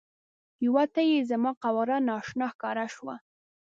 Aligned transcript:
یوه 0.65 0.83
ته 0.93 1.01
یې 1.09 1.19
زما 1.29 1.51
قواره 1.63 1.97
نا 2.07 2.15
اشنا 2.21 2.47
ښکاره 2.53 2.85
شوه. 2.95 3.15